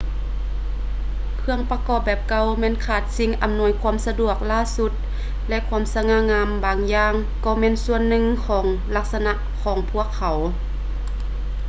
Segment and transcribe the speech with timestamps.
[1.37, 4.91] ເຄື່ອງປະກອບແບບເກົ່າແມ່ນຂາດສິ່ງອຳນວຍຄວາມສະດວກລ້າສຸດ
[5.49, 7.13] ແລະ ຄວາມສະຫງ່າງາມບາງຢ່າງ
[7.45, 10.37] ກໍແມ່ນສ່ວນໜຶ່ງຂອງລັກສະນະຂອງພວກເຂົາ